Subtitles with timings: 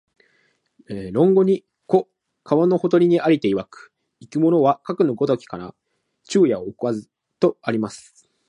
[1.11, 2.09] 論語に、「子、
[2.43, 5.75] 川のほとりに在りていわく、逝く者はかくの如きかな、
[6.27, 7.07] 昼夜をおかず」
[7.39, 8.27] とあります